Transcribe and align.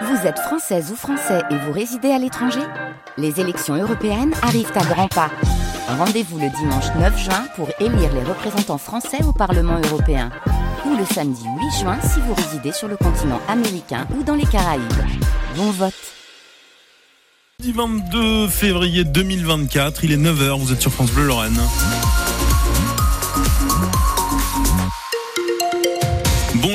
Vous 0.00 0.26
êtes 0.26 0.38
française 0.38 0.90
ou 0.90 0.96
français 0.96 1.42
et 1.50 1.56
vous 1.56 1.72
résidez 1.72 2.10
à 2.10 2.18
l'étranger 2.18 2.62
Les 3.18 3.40
élections 3.40 3.74
européennes 3.74 4.32
arrivent 4.42 4.72
à 4.74 4.84
grands 4.84 5.08
pas. 5.08 5.30
Rendez-vous 5.86 6.38
le 6.38 6.48
dimanche 6.48 6.86
9 6.98 7.18
juin 7.18 7.44
pour 7.56 7.68
élire 7.78 8.12
les 8.14 8.22
représentants 8.22 8.78
français 8.78 9.22
au 9.24 9.32
Parlement 9.32 9.78
européen. 9.84 10.30
Ou 10.86 10.96
le 10.96 11.04
samedi 11.04 11.44
8 11.44 11.80
juin 11.80 11.98
si 12.00 12.20
vous 12.20 12.34
résidez 12.34 12.72
sur 12.72 12.88
le 12.88 12.96
continent 12.96 13.40
américain 13.48 14.06
ou 14.18 14.22
dans 14.22 14.34
les 14.34 14.46
Caraïbes. 14.46 14.82
Bon 15.56 15.70
vote 15.70 15.94
22 17.62 18.48
février 18.48 19.04
2024, 19.04 20.04
il 20.04 20.12
est 20.12 20.16
9h, 20.16 20.58
vous 20.58 20.72
êtes 20.72 20.80
sur 20.80 20.90
France 20.90 21.12
Bleu 21.12 21.26
Lorraine. 21.26 21.60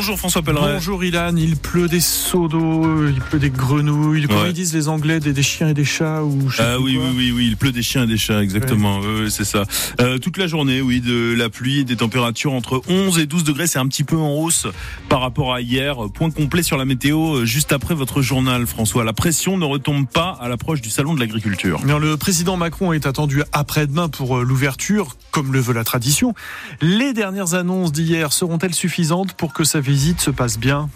Bonjour 0.08 0.20
François 0.20 0.42
Pelleret. 0.42 0.76
Bonjour 0.76 1.04
Ilan, 1.04 1.36
il 1.36 1.58
pleut 1.58 1.90
des 1.90 2.00
seaux 2.00 2.48
d'eau, 2.48 3.10
il 3.10 3.20
pleut 3.20 3.40
des 3.40 3.50
grenouilles, 3.50 4.26
comment 4.26 4.44
Ouais. 4.44 4.52
ils 4.52 4.54
disent 4.54 4.74
les 4.74 4.88
Anglais, 4.88 5.20
des, 5.20 5.34
des 5.34 5.44
chiens 5.44 5.68
et 5.68 5.74
des 5.74 5.84
chats 5.84 6.24
ou 6.24 6.50
je 6.50 6.56
sais 6.56 6.64
Ah 6.66 6.80
oui, 6.80 6.96
quoi. 6.96 7.04
oui, 7.10 7.14
oui, 7.18 7.32
oui, 7.36 7.48
il 7.48 7.58
pleut 7.58 7.74
des 7.74 7.82
chiens 7.84 8.04
et 8.06 8.08
des 8.08 8.18
chats, 8.18 8.42
exactement. 8.42 9.00
Oui, 9.00 9.30
c'est 9.30 9.44
ça. 9.44 9.66
Euh, 10.00 10.18
toute 10.18 10.38
la 10.38 10.48
journée, 10.48 10.80
oui, 10.80 11.02
de 11.02 11.36
la 11.38 11.50
pluie, 11.50 11.84
des 11.84 11.98
températures 11.98 12.54
entre 12.54 12.82
11 12.88 13.20
et 13.20 13.26
12 13.26 13.44
degrés, 13.44 13.68
c'est 13.68 13.80
un 13.80 13.88
petit 13.90 14.06
peu 14.06 14.16
en 14.16 14.34
hausse 14.34 14.66
par 15.10 15.20
rapport 15.20 15.54
à 15.54 15.60
hier. 15.60 15.98
Point 16.14 16.30
complet 16.32 16.64
sur 16.64 16.78
la 16.78 16.86
météo, 16.86 17.40
euh, 17.40 17.46
juste 17.46 17.74
après 17.74 17.94
votre 17.94 18.22
journal, 18.22 18.66
François. 18.66 19.04
La 19.04 19.12
pression 19.12 19.58
ne 19.58 19.66
retombe 19.66 20.08
pas 20.08 20.38
à 20.40 20.48
l'approche 20.48 20.80
du 20.80 20.90
salon 20.90 21.16
de 21.16 21.20
l'agriculture. 21.20 21.82
Le 21.86 22.16
président 22.16 22.56
Macron 22.56 22.94
est 22.94 23.08
attendu 23.08 23.44
après-demain 23.52 24.08
pour 24.08 24.38
euh, 24.38 24.44
l'ouverture, 24.44 25.18
comme 25.32 25.52
le 25.52 25.60
veut 25.60 25.74
la 25.74 25.84
tradition. 25.84 26.34
Les 26.80 27.12
dernières 27.12 27.56
annonces 27.56 27.92
d'hier 27.92 28.32
seront-elles 28.32 28.74
suffisantes 28.74 29.34
pour 29.34 29.52
que 29.52 29.66
sa 29.66 29.82
visite 29.82 29.97
se 29.98 30.30
passe 30.30 30.60
bien 30.60 30.90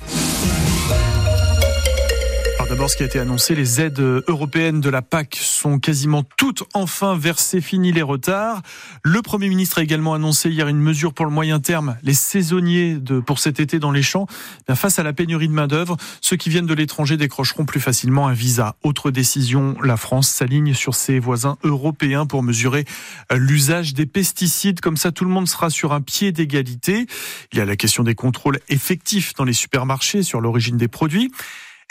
Alors 2.62 2.70
D'abord, 2.70 2.92
ce 2.92 2.96
qui 2.96 3.02
a 3.02 3.08
été 3.08 3.18
annoncé, 3.18 3.56
les 3.56 3.82
aides 3.82 4.00
européennes 4.28 4.82
de 4.82 4.90
la 4.92 5.02
PAC 5.02 5.36
sont 5.42 5.80
quasiment 5.80 6.22
toutes 6.38 6.62
enfin 6.76 7.18
versées, 7.18 7.60
fini 7.60 7.92
les 7.92 8.04
retards. 8.04 8.62
Le 9.02 9.24
Premier 9.24 9.50
ministre 9.50 9.80
a 9.80 9.82
également 9.82 10.14
annoncé 10.14 10.52
hier 10.52 10.68
une 10.68 10.78
mesure 10.78 11.16
pour 11.16 11.26
le 11.26 11.32
moyen 11.32 11.60
terme, 11.60 11.98
les 12.04 12.14
saisonniers 12.14 13.00
pour 13.26 13.40
cet 13.40 13.60
été 13.60 13.80
dans 13.80 13.90
les 13.90 14.04
champs. 14.04 14.28
Eh 14.70 14.76
face 14.76 15.00
à 15.00 15.04
la 15.04 15.12
pénurie 15.12 15.48
de 15.48 15.54
main-d'œuvre, 15.54 15.98
ceux 16.22 16.36
qui 16.36 16.52
viennent 16.52 16.68
de 16.68 16.76
l'étranger 16.76 17.18
décrocheront 17.18 17.66
plus 17.66 17.80
facilement 17.80 18.28
un 18.28 18.34
visa. 18.34 18.76
Autre 18.84 19.10
décision, 19.10 19.76
la 19.84 19.98
France 19.98 20.30
s'aligne 20.30 20.76
sur 20.76 20.94
ses 20.94 21.18
voisins 21.18 21.58
européens 21.64 22.28
pour 22.28 22.44
mesurer 22.44 22.86
l'usage 23.32 23.96
des 23.96 24.06
pesticides. 24.06 24.82
Comme 24.82 24.98
ça, 24.98 25.12
tout 25.12 25.26
le 25.26 25.32
monde 25.32 25.48
sera 25.48 25.72
sur 25.72 25.94
un 25.94 26.02
pied 26.02 26.32
d'égalité. 26.32 27.08
Il 27.54 27.58
y 27.58 27.62
a 27.62 27.66
la 27.66 27.76
question 27.76 28.04
des 28.04 28.14
contrôles 28.14 28.60
effectifs 28.70 29.34
dans 29.34 29.46
les 29.46 29.54
supermarchés 29.54 30.22
sur 30.22 30.42
l'origine 30.42 30.78
des 30.78 30.88
produits. 30.88 31.32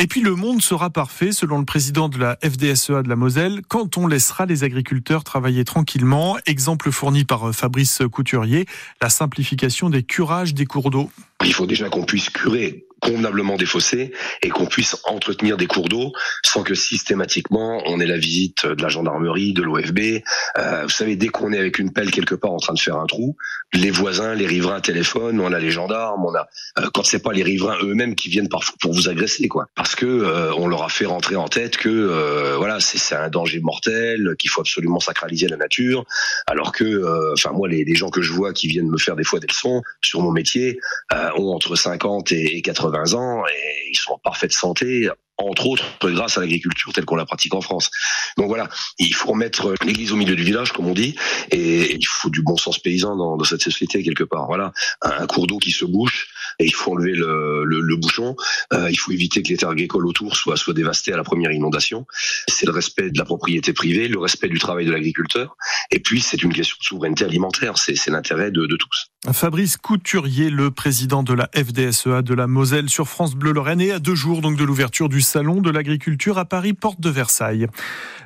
Et 0.03 0.07
puis 0.07 0.23
le 0.23 0.35
monde 0.35 0.63
sera 0.63 0.89
parfait, 0.89 1.31
selon 1.31 1.59
le 1.59 1.67
président 1.67 2.09
de 2.09 2.17
la 2.17 2.39
FDSEA 2.43 3.03
de 3.03 3.09
la 3.11 3.17
Moselle, 3.17 3.61
quand 3.69 3.99
on 3.99 4.07
laissera 4.07 4.47
les 4.47 4.65
agriculteurs 4.65 5.25
travailler 5.25 5.63
tranquillement. 5.63 6.39
Exemple 6.47 6.91
fourni 6.91 7.27
par 7.27 7.51
euh, 7.51 7.53
Fabrice 7.53 8.01
Couturier, 8.11 8.65
la 9.03 9.11
simplification 9.11 9.91
des 9.91 10.03
curages 10.03 10.55
des 10.55 10.65
cours 10.65 10.89
d'eau. 10.89 11.11
Il 11.45 11.53
faut 11.53 11.67
déjà 11.67 11.91
qu'on 11.91 12.07
puisse 12.07 12.31
curer 12.31 12.87
convenablement 13.01 13.57
des 13.57 13.67
fossés 13.67 14.13
et 14.43 14.49
qu'on 14.49 14.67
puisse 14.67 14.97
entretenir 15.05 15.57
des 15.57 15.67
cours 15.67 15.89
d'eau 15.89 16.13
sans 16.45 16.63
que 16.63 16.75
systématiquement 16.75 17.83
on 17.87 18.01
ait 18.01 18.07
la 18.07 18.19
visite 18.19 18.67
de 18.67 18.83
la 18.83 18.89
gendarmerie, 18.89 19.53
de 19.53 19.63
l'OFB. 19.63 20.23
Euh, 20.59 20.83
vous 20.85 20.91
savez, 20.91 21.17
dès 21.17 21.29
qu'on 21.29 21.53
est 21.53 21.59
avec 21.59 21.79
une 21.79 21.93
pelle 21.93 22.11
quelque 22.11 22.35
part 22.35 22.53
en 22.53 22.59
train 22.59 22.75
de 22.75 22.79
faire 22.79 22.97
un 22.97 23.07
trou, 23.07 23.37
les 23.73 23.91
voisins, 23.91 24.35
les 24.35 24.47
riverains 24.47 24.81
téléphonent, 24.81 25.41
on 25.41 25.53
a 25.53 25.59
les 25.59 25.71
gendarmes, 25.71 26.25
on 26.25 26.35
a 26.35 26.49
euh, 26.79 26.89
quand 26.93 27.05
c'est 27.05 27.23
pas 27.23 27.33
les 27.33 27.43
riverains 27.43 27.79
eux-mêmes 27.83 28.15
qui 28.15 28.29
viennent 28.29 28.49
parfois 28.49 28.75
pour 28.81 28.93
vous 28.93 29.09
agresser, 29.09 29.49
quoi, 29.49 29.67
parce 29.75 29.95
que 29.95 30.07
euh, 30.07 30.53
on 30.55 30.69
leur 30.69 30.83
a 30.83 30.89
fait 30.89 31.07
rentrer 31.07 31.37
en 31.37 31.49
tête 31.49 31.77
que 31.77 31.89
euh, 31.89 32.57
voilà 32.57 32.81
c'est 32.81 33.15
un 33.15 33.29
danger 33.29 33.61
mortel, 33.61 34.35
qu'il 34.39 34.51
faut 34.51 34.61
absolument 34.61 35.01
sacraliser 35.01 35.49
la 35.49 35.57
nature, 35.57 36.05
alors 36.47 36.73
que, 36.73 36.85
euh, 36.85 37.33
enfin 37.35 37.53
moi 37.53 37.69
les, 37.69 37.85
les 37.85 37.95
gens 37.95 38.11
que 38.11 38.23
je 38.23 38.33
vois 38.33 38.53
qui 38.53 38.67
viennent 38.69 38.91
me 38.91 38.99
faire 38.99 39.17
des 39.17 39.25
fois 39.25 39.41
des 39.41 39.47
leçons 39.47 39.83
sur 40.03 40.21
mon 40.21 40.33
métier 40.33 40.79
euh, 41.13 41.31
ont 41.37 41.55
entre 41.55 41.77
50 41.77 42.33
et 42.33 42.51
et 42.57 42.63
80 42.91 43.19
ans 43.19 43.45
et 43.47 43.91
ils 43.91 43.97
sont 43.97 44.13
en 44.13 44.19
parfaite 44.19 44.53
santé 44.53 45.11
entre 45.49 45.67
autres 45.67 45.85
grâce 46.03 46.39
à 46.39 46.41
l'agriculture 46.41 46.93
telle 46.93 47.05
qu'on 47.05 47.17
la 47.17 47.25
pratique 47.25 47.55
en 47.55 47.61
France. 47.61 47.91
Donc 48.37 48.49
voilà, 48.49 48.69
il 48.99 49.15
faut 49.15 49.31
remettre 49.31 49.75
l'église 49.85 50.13
au 50.13 50.17
milieu 50.17 50.37
du 50.37 50.43
village, 50.43 50.73
comme 50.73 50.87
on 50.87 50.95
dit, 50.95 51.15
et 51.51 51.95
il 51.95 52.07
faut 52.07 52.31
du 52.31 52.43
bon 52.43 52.57
sens 52.57 52.79
paysan 52.79 53.17
dans, 53.17 53.43
cette 53.45 53.63
société 53.63 54.03
quelque 54.03 54.25
part. 54.25 54.47
Voilà, 54.47 54.73
un, 55.03 55.27
cours 55.27 55.47
d'eau 55.47 55.59
qui 55.59 55.73
se 55.73 55.85
bouche, 55.85 56.29
il 56.59 56.75
faut 56.75 56.93
enlever 56.93 57.13
le, 57.15 57.97
bouchon. 57.97 58.37
Euh, 58.73 58.91
il 58.91 58.99
faut 58.99 59.13
éviter 59.13 59.43
que 59.43 59.49
les 59.49 59.57
terres 59.57 59.71
agricoles 59.71 60.07
autour 60.07 60.37
soient, 60.37 60.57
dévastées 60.69 61.13
à 61.13 61.17
la 61.17 61.25
première 61.25 61.51
inondation. 61.51 62.07
C'est 62.49 62.67
le 62.67 62.73
respect 62.73 63.11
de 63.11 63.19
la 63.19 63.25
propriété 63.25 63.73
privée, 63.73 64.09
le 64.09 64.19
respect 64.19 64.49
du 64.49 64.59
travail 64.59 64.87
de 64.87 64.93
l'agriculteur, 64.93 65.57
et 65.91 66.01
puis 66.01 66.21
c'est 66.21 66.43
une 66.43 66.53
question 66.53 66.77
de 66.79 66.85
souveraineté 66.85 67.25
alimentaire. 67.25 67.77
C'est 67.79 68.07
l'intérêt 68.09 68.51
de 68.51 68.77
tous. 68.77 69.11
Fabrice 69.29 69.77
Couturier, 69.77 70.49
le 70.49 70.71
président 70.71 71.23
de 71.23 71.35
la 71.35 71.51
FDSEA 71.55 72.23
de 72.23 72.33
la 72.33 72.47
Moselle 72.47 72.89
sur 72.89 73.07
France 73.07 73.35
Bleu 73.35 73.53
Lorraine 73.53 73.83
et 73.83 73.93
à 73.93 73.99
deux 73.99 74.15
jours 74.15 74.41
donc 74.41 74.57
de 74.57 74.65
l'ouverture 74.65 75.11
du 75.11 75.21
salon 75.21 75.61
de 75.61 75.71
l'agriculture 75.71 76.39
à 76.39 76.47
Paris, 76.47 76.73
porte 76.73 77.03
de 77.03 77.11
Versailles. 77.11 77.67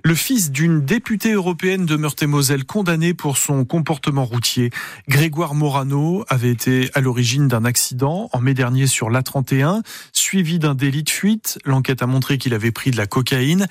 Le 0.05 0.15
fils 0.15 0.53
d'une 0.53 0.83
députée 0.83 1.33
européenne 1.33 1.85
de 1.85 1.97
Meurthe-et-Moselle 1.97 2.65
condamné 2.65 3.13
pour 3.13 3.39
son 3.39 3.65
comportement 3.65 4.25
routier, 4.25 4.71
Grégoire 5.09 5.55
Morano, 5.55 6.25
avait 6.29 6.51
été 6.51 6.89
à 6.95 7.01
l'origine 7.01 7.49
d'un 7.49 7.65
accident 7.65 8.29
en 8.33 8.41
mai 8.41 8.55
dernier 8.55 8.87
sur 8.87 9.11
l'A31, 9.11 9.83
suivi 10.13 10.61
d'un 10.61 10.77
délit 10.77 11.03
de 11.03 11.11
fuite. 11.11 11.59
L'enquête 11.65 12.03
a 12.03 12.07
montré 12.07 12.39
qu'il 12.39 12.55
avait 12.55 12.71
pris 12.71 12.93
de 12.93 12.97
la 12.97 13.07
cocaïne. 13.07 13.67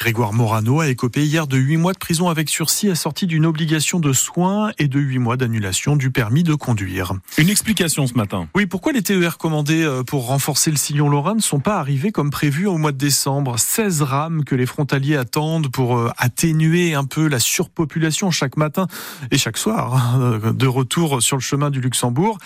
Grégoire 0.00 0.32
Morano 0.32 0.80
a 0.80 0.88
écopé 0.88 1.24
hier 1.24 1.46
de 1.46 1.56
huit 1.56 1.76
mois 1.76 1.92
de 1.92 1.98
prison 1.98 2.28
avec 2.28 2.48
sursis 2.48 2.90
assorti 2.90 3.28
d'une 3.28 3.46
obligation 3.46 4.00
de 4.00 4.12
soins 4.12 4.72
et 4.78 4.88
de 4.88 4.98
huit 4.98 5.20
mois 5.20 5.36
d'annulation 5.36 5.94
du 5.94 6.10
permis 6.10 6.42
de 6.42 6.54
conduire. 6.64 7.12
Une 7.36 7.50
explication 7.50 8.06
ce 8.06 8.14
matin. 8.14 8.48
Oui, 8.54 8.64
pourquoi 8.64 8.92
les 8.92 9.02
TER 9.02 9.36
commandés 9.36 9.82
euh, 9.82 10.02
pour 10.02 10.26
renforcer 10.26 10.70
le 10.70 10.76
sillon 10.78 11.10
lorrain 11.10 11.34
ne 11.34 11.40
sont 11.42 11.60
pas 11.60 11.78
arrivés 11.78 12.10
comme 12.10 12.30
prévu 12.30 12.66
au 12.66 12.78
mois 12.78 12.92
de 12.92 12.96
décembre? 12.96 13.58
16 13.58 14.00
rames 14.00 14.44
que 14.44 14.54
les 14.54 14.64
frontaliers 14.64 15.16
attendent 15.16 15.68
pour 15.70 15.98
euh, 15.98 16.10
atténuer 16.16 16.94
un 16.94 17.04
peu 17.04 17.28
la 17.28 17.38
surpopulation 17.38 18.30
chaque 18.30 18.56
matin 18.56 18.86
et 19.30 19.36
chaque 19.36 19.58
soir 19.58 20.14
hein, 20.16 20.52
de 20.54 20.66
retour 20.66 21.20
sur 21.22 21.36
le 21.36 21.42
chemin 21.42 21.70
du 21.70 21.80
Luxembourg. 21.82 22.38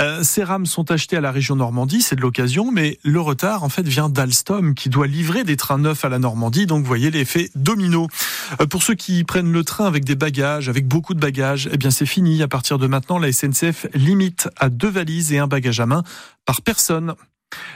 Euh, 0.00 0.24
Ces 0.24 0.42
rames 0.42 0.66
sont 0.66 0.90
achetées 0.90 1.16
à 1.16 1.20
la 1.20 1.30
région 1.30 1.54
Normandie, 1.54 2.02
c'est 2.02 2.16
de 2.16 2.22
l'occasion, 2.22 2.72
mais 2.72 2.98
le 3.04 3.20
retard 3.20 3.62
en 3.62 3.68
fait 3.68 3.86
vient 3.86 4.08
d'Alstom 4.08 4.74
qui 4.74 4.88
doit 4.88 5.06
livrer 5.06 5.44
des 5.44 5.56
trains 5.56 5.78
neufs 5.78 6.04
à 6.04 6.08
la 6.08 6.18
Normandie, 6.18 6.66
donc 6.66 6.80
vous 6.82 6.88
voyez 6.88 7.10
l'effet 7.12 7.50
domino. 7.54 8.08
Euh, 8.60 8.66
Pour 8.66 8.82
ceux 8.82 8.94
qui 8.94 9.22
prennent 9.22 9.52
le 9.52 9.62
train 9.62 9.86
avec 9.86 10.04
des 10.04 10.16
bagages, 10.16 10.68
avec 10.68 10.88
beaucoup 10.88 11.14
de 11.14 11.20
bagages, 11.20 11.68
eh 11.72 11.76
bien 11.76 11.90
c'est 11.90 12.06
fini. 12.06 12.42
À 12.42 12.48
partir 12.48 12.78
de 12.78 12.88
maintenant, 12.88 13.18
la 13.18 13.30
SNCF 13.30 13.59
limite 13.94 14.48
à 14.56 14.68
deux 14.68 14.88
valises 14.88 15.32
et 15.32 15.38
un 15.38 15.46
bagage 15.46 15.80
à 15.80 15.86
main 15.86 16.02
par 16.44 16.62
personne. 16.62 17.14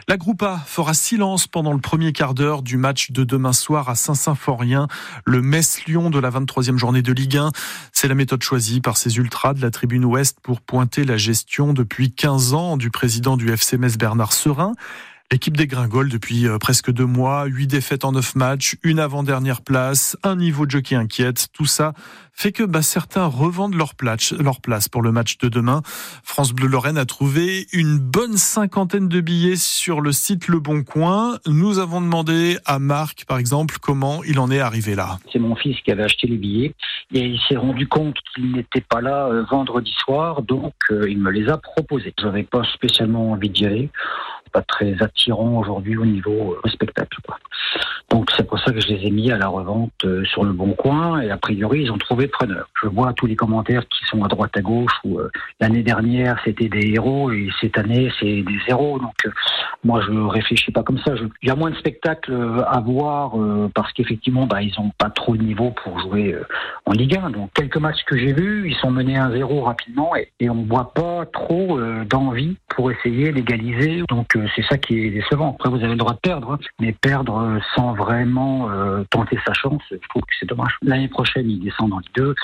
La 0.06 0.16
Groupa 0.16 0.62
fera 0.66 0.94
silence 0.94 1.46
pendant 1.46 1.72
le 1.72 1.80
premier 1.80 2.12
quart 2.12 2.34
d'heure 2.34 2.62
du 2.62 2.76
match 2.76 3.10
de 3.10 3.24
demain 3.24 3.52
soir 3.52 3.88
à 3.88 3.94
Saint-Symphorien, 3.94 4.86
le 5.24 5.42
Metz-Lyon 5.42 6.10
de 6.10 6.18
la 6.18 6.30
23e 6.30 6.76
journée 6.76 7.02
de 7.02 7.12
Ligue 7.12 7.38
1. 7.38 7.50
C'est 7.92 8.08
la 8.08 8.14
méthode 8.14 8.42
choisie 8.42 8.80
par 8.80 8.96
ces 8.96 9.16
ultras 9.16 9.54
de 9.54 9.60
la 9.60 9.70
tribune 9.70 10.04
ouest 10.04 10.38
pour 10.42 10.60
pointer 10.60 11.04
la 11.04 11.16
gestion 11.16 11.72
depuis 11.72 12.12
15 12.12 12.54
ans 12.54 12.76
du 12.76 12.90
président 12.90 13.36
du 13.36 13.50
FC 13.50 13.78
Metz 13.78 13.96
Bernard 13.96 14.32
Serin. 14.32 14.74
L'équipe 15.34 15.56
dégringole 15.56 16.10
depuis 16.10 16.46
euh, 16.46 16.58
presque 16.58 16.92
deux 16.92 17.06
mois, 17.06 17.46
huit 17.46 17.66
défaites 17.66 18.04
en 18.04 18.12
neuf 18.12 18.36
matchs, 18.36 18.76
une 18.84 19.00
avant-dernière 19.00 19.62
place, 19.62 20.16
un 20.22 20.36
niveau 20.36 20.64
de 20.64 20.70
jeu 20.70 20.80
qui 20.80 20.94
inquiète. 20.94 21.48
Tout 21.52 21.66
ça 21.66 21.92
fait 22.34 22.52
que 22.52 22.62
bah, 22.62 22.82
certains 22.82 23.26
revendent 23.26 23.74
leur 23.74 23.94
place, 23.94 24.32
leur 24.32 24.60
place 24.60 24.88
pour 24.88 25.02
le 25.02 25.12
match 25.12 25.38
de 25.38 25.48
demain. 25.48 25.82
France 26.22 26.52
Bleu 26.52 26.66
Lorraine 26.66 26.98
a 26.98 27.04
trouvé 27.04 27.66
une 27.72 27.98
bonne 27.98 28.36
cinquantaine 28.36 29.08
de 29.08 29.20
billets 29.20 29.56
sur 29.56 30.00
le 30.00 30.12
site 30.12 30.48
Le 30.48 30.58
Bon 30.58 30.82
Coin. 30.82 31.38
Nous 31.46 31.78
avons 31.78 32.00
demandé 32.00 32.58
à 32.64 32.78
Marc, 32.78 33.24
par 33.26 33.38
exemple, 33.38 33.76
comment 33.80 34.22
il 34.24 34.38
en 34.38 34.50
est 34.50 34.60
arrivé 34.60 34.94
là. 34.94 35.18
C'est 35.32 35.38
mon 35.38 35.56
fils 35.56 35.80
qui 35.80 35.90
avait 35.90 36.04
acheté 36.04 36.26
les 36.26 36.36
billets 36.36 36.74
et 37.12 37.26
il 37.26 37.40
s'est 37.48 37.56
rendu 37.56 37.86
compte 37.86 38.16
qu'il 38.34 38.52
n'était 38.52 38.80
pas 38.80 39.00
là 39.00 39.26
euh, 39.26 39.44
vendredi 39.50 39.92
soir, 40.04 40.42
donc 40.42 40.74
euh, 40.90 41.08
il 41.08 41.18
me 41.18 41.30
les 41.30 41.48
a 41.48 41.56
proposés. 41.56 42.12
Je 42.18 42.24
n'avais 42.24 42.44
pas 42.44 42.62
spécialement 42.74 43.32
envie 43.32 43.50
d'y 43.50 43.66
aller, 43.66 43.90
pas 44.52 44.62
très 44.62 45.02
attirant 45.24 45.58
aujourd'hui 45.58 45.96
au 45.96 46.04
niveau 46.04 46.58
euh, 46.64 46.68
spectacle. 46.68 47.18
Donc 48.14 48.30
c'est 48.36 48.46
pour 48.46 48.60
ça 48.60 48.70
que 48.70 48.80
je 48.80 48.88
les 48.88 49.06
ai 49.06 49.10
mis 49.10 49.32
à 49.32 49.38
la 49.38 49.48
revente 49.48 49.90
euh, 50.04 50.24
sur 50.24 50.44
le 50.44 50.52
bon 50.52 50.72
coin 50.74 51.20
et 51.20 51.30
a 51.30 51.36
priori 51.36 51.82
ils 51.82 51.90
ont 51.90 51.98
trouvé 51.98 52.28
preneur. 52.28 52.68
Je 52.80 52.88
vois 52.88 53.12
tous 53.12 53.26
les 53.26 53.34
commentaires 53.34 53.82
qui 53.88 54.04
sont 54.06 54.22
à 54.22 54.28
droite 54.28 54.52
à 54.56 54.60
gauche 54.60 54.92
où 55.04 55.18
euh, 55.18 55.30
l'année 55.60 55.82
dernière 55.82 56.40
c'était 56.44 56.68
des 56.68 56.92
héros 56.94 57.32
et 57.32 57.48
cette 57.60 57.76
année 57.76 58.12
c'est 58.20 58.42
des 58.42 58.58
zéros. 58.68 59.00
Donc 59.00 59.14
euh, 59.26 59.30
moi 59.82 60.00
je 60.06 60.12
réfléchis 60.12 60.70
pas 60.70 60.84
comme 60.84 60.98
ça. 60.98 61.14
Il 61.42 61.48
y 61.48 61.50
a 61.50 61.56
moins 61.56 61.70
de 61.70 61.76
spectacles 61.76 62.62
à 62.68 62.78
voir 62.80 63.32
parce 63.74 63.92
qu'effectivement 63.92 64.46
bah, 64.46 64.62
ils 64.62 64.78
ont 64.78 64.90
pas 64.96 65.10
trop 65.10 65.36
de 65.36 65.42
niveau 65.42 65.72
pour 65.82 65.98
jouer 65.98 66.36
en 66.86 66.92
Ligue 66.92 67.16
1. 67.16 67.30
Donc 67.30 67.50
quelques 67.52 67.78
matchs 67.78 68.04
que 68.06 68.16
j'ai 68.16 68.32
vus, 68.32 68.70
ils 68.70 68.76
sont 68.76 68.90
menés 68.90 69.18
à 69.18 69.30
zéro 69.32 69.62
rapidement 69.62 70.14
et, 70.14 70.28
et 70.38 70.48
on 70.48 70.62
voit 70.62 70.94
pas 70.94 71.26
trop 71.26 71.80
d'envie 72.04 72.56
pour 72.68 72.92
essayer 72.92 73.32
d'égaliser. 73.32 74.02
Donc 74.08 74.38
c'est 74.54 74.64
ça 74.66 74.78
qui 74.78 75.03
est 75.03 75.03
décevant. 75.10 75.54
Après 75.54 75.68
vous 75.70 75.76
avez 75.76 75.88
le 75.88 75.96
droit 75.96 76.14
de 76.14 76.18
perdre, 76.18 76.52
hein, 76.52 76.58
mais 76.80 76.92
perdre 76.92 77.60
sans 77.74 77.94
vraiment 77.94 78.70
euh, 78.70 79.04
tenter 79.10 79.38
sa 79.46 79.52
chance, 79.52 79.82
je 79.90 80.08
trouve 80.08 80.22
que 80.22 80.34
c'est 80.38 80.48
dommage. 80.48 80.76
L'année 80.82 81.08
prochaine, 81.08 81.50
il 81.50 81.60
descend 81.60 81.90
dans 81.90 81.98
les 81.98 82.10
deux. 82.14 82.34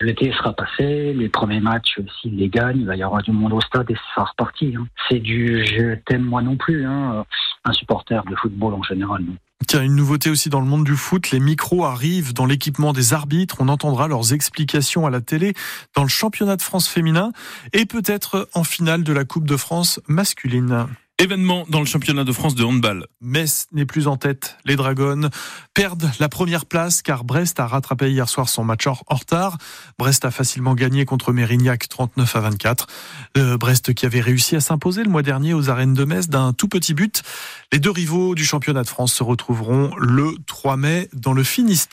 L'été 0.00 0.30
sera 0.32 0.52
passé, 0.52 1.14
les 1.14 1.28
premiers 1.28 1.60
matchs, 1.60 1.98
s'il 2.20 2.36
les 2.36 2.48
gagne, 2.48 2.80
il 2.80 2.86
va 2.86 2.96
y 2.96 3.02
avoir 3.02 3.22
du 3.22 3.32
monde 3.32 3.54
au 3.54 3.60
stade 3.60 3.90
et 3.90 3.94
ça 3.94 4.02
sera 4.14 4.24
reparti. 4.26 4.74
Hein. 4.78 4.86
C'est 5.08 5.20
du 5.20 5.64
je 5.64 5.94
t'aime 6.04 6.22
moi 6.22 6.42
non 6.42 6.56
plus, 6.56 6.86
hein, 6.86 7.24
un 7.64 7.72
supporter 7.72 8.22
de 8.28 8.36
football 8.36 8.74
en 8.74 8.82
général. 8.82 9.24
Tiens, 9.66 9.82
une 9.82 9.96
nouveauté 9.96 10.30
aussi 10.30 10.50
dans 10.50 10.60
le 10.60 10.66
monde 10.66 10.84
du 10.84 10.96
foot, 10.96 11.30
les 11.30 11.40
micros 11.40 11.84
arrivent 11.84 12.34
dans 12.34 12.44
l'équipement 12.44 12.92
des 12.92 13.14
arbitres, 13.14 13.56
on 13.60 13.68
entendra 13.68 14.06
leurs 14.06 14.32
explications 14.32 15.06
à 15.06 15.10
la 15.10 15.20
télé 15.20 15.54
dans 15.94 16.02
le 16.02 16.08
championnat 16.08 16.56
de 16.56 16.62
France 16.62 16.88
féminin 16.88 17.32
et 17.72 17.86
peut-être 17.86 18.48
en 18.54 18.64
finale 18.64 19.02
de 19.02 19.12
la 19.12 19.24
Coupe 19.24 19.46
de 19.46 19.56
France 19.56 20.00
masculine. 20.08 20.86
Événement 21.18 21.64
dans 21.70 21.80
le 21.80 21.86
championnat 21.86 22.24
de 22.24 22.32
France 22.32 22.54
de 22.54 22.62
handball. 22.62 23.06
Metz 23.22 23.68
n'est 23.72 23.86
plus 23.86 24.06
en 24.06 24.18
tête. 24.18 24.58
Les 24.66 24.76
Dragons 24.76 25.30
perdent 25.72 26.10
la 26.20 26.28
première 26.28 26.66
place 26.66 27.00
car 27.00 27.24
Brest 27.24 27.58
a 27.58 27.66
rattrapé 27.66 28.10
hier 28.10 28.28
soir 28.28 28.50
son 28.50 28.64
match 28.64 28.86
en 28.86 28.98
retard. 29.08 29.56
Brest 29.98 30.26
a 30.26 30.30
facilement 30.30 30.74
gagné 30.74 31.06
contre 31.06 31.32
Mérignac 31.32 31.88
39 31.88 32.36
à 32.36 32.40
24. 32.40 32.86
Euh, 33.38 33.56
Brest 33.56 33.94
qui 33.94 34.04
avait 34.04 34.20
réussi 34.20 34.56
à 34.56 34.60
s'imposer 34.60 35.04
le 35.04 35.08
mois 35.08 35.22
dernier 35.22 35.54
aux 35.54 35.70
arènes 35.70 35.94
de 35.94 36.04
Metz 36.04 36.28
d'un 36.28 36.52
tout 36.52 36.68
petit 36.68 36.92
but. 36.92 37.22
Les 37.72 37.78
deux 37.78 37.90
rivaux 37.90 38.34
du 38.34 38.44
championnat 38.44 38.82
de 38.82 38.88
France 38.88 39.14
se 39.14 39.22
retrouveront 39.22 39.96
le 39.96 40.34
3 40.46 40.76
mai 40.76 41.08
dans 41.14 41.32
le 41.32 41.44
Finistère. 41.44 41.76